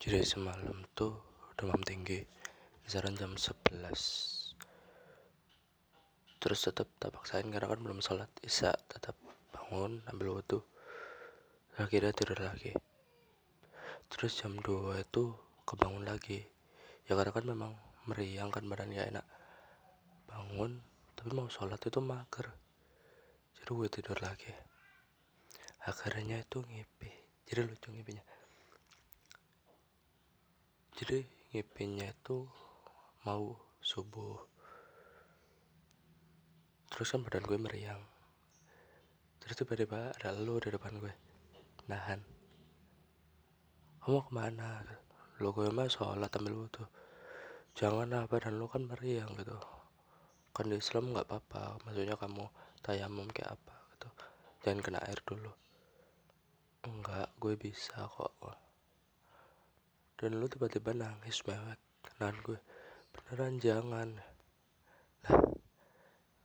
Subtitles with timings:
[0.00, 1.12] Jadi semalam tuh
[1.60, 2.24] demam tinggi
[2.88, 3.84] kisaran jam 11
[6.40, 9.12] terus tetap tak paksain karena kan belum sholat isya tetap
[9.52, 10.64] bangun ambil wudhu.
[11.76, 12.72] Akhirnya tidur lagi.
[14.08, 15.36] Terus jam 2 itu
[15.68, 16.48] kebangun lagi.
[17.04, 17.72] Ya karena kan memang
[18.08, 19.26] meriang kan badan gak enak.
[20.32, 20.80] Bangun
[21.12, 22.48] tapi mau sholat itu mager.
[23.60, 24.48] Jadi gue tidur lagi.
[25.84, 27.20] Akhirnya itu ngipi
[27.50, 28.22] jadi lucu ngipinya
[31.00, 31.24] jadi
[31.56, 32.44] ngipinya itu
[33.24, 34.36] mau subuh.
[36.92, 38.04] Terus kan badan gue meriang.
[39.40, 41.08] Terus tiba-tiba ada lu di depan gue
[41.88, 42.20] nahan.
[44.04, 44.84] Kamu ke mana?
[45.40, 46.84] lo gue mah sholat ambil wudhu.
[47.72, 49.56] Jangan apa dan lo kan meriang gitu.
[50.52, 52.44] Kan di Islam nggak apa-apa maksudnya kamu
[52.84, 54.08] tayamum kayak apa gitu.
[54.68, 55.48] Jangan kena air dulu.
[56.84, 58.36] Enggak gue bisa kok
[60.20, 62.60] dan lu tiba-tiba nangis mewek kenan gue
[63.08, 64.08] beneran jangan.
[65.24, 65.40] Lah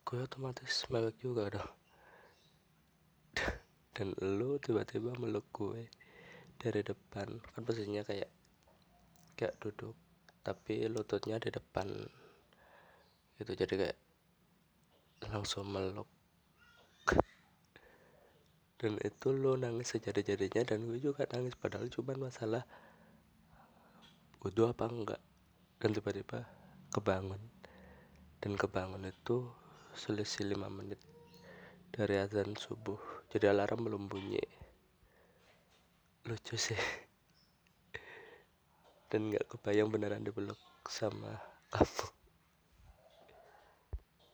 [0.07, 1.73] gue otomatis mewek juga dong.
[3.95, 5.91] Dan lu tiba-tiba meluk gue
[6.55, 7.35] dari depan.
[7.51, 8.31] Kan posisinya kayak
[9.35, 9.91] kayak duduk
[10.39, 11.91] tapi lututnya di depan.
[13.35, 13.97] Gitu jadi kayak
[15.35, 16.07] langsung meluk.
[18.79, 21.59] Dan itu lo nangis sejadi-jadinya dan gue juga nangis.
[21.59, 22.63] Padahal cuma masalah
[24.45, 25.17] wudhu apa enggak?
[25.81, 26.45] Dan tiba-tiba
[26.93, 27.41] kebangun.
[28.37, 29.49] Dan kebangun itu
[29.97, 31.01] selisih 5 menit
[31.89, 33.01] dari azan subuh.
[33.33, 34.45] Jadi alarm belum bunyi.
[36.29, 36.77] Lucu sih.
[39.09, 41.41] Dan nggak kebayang beneran dipeluk sama
[41.73, 42.24] kamu